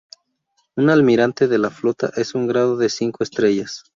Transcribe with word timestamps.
Un 0.77 0.89
almirante 0.89 1.47
de 1.47 1.59
la 1.59 1.69
Flota 1.69 2.11
es 2.15 2.33
un 2.33 2.47
grado 2.47 2.75
de 2.75 2.89
cinco 2.89 3.23
estrellas. 3.23 3.83